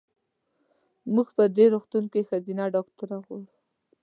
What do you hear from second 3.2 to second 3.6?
غواړو.